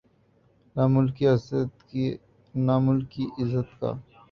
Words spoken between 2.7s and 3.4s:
ملک کی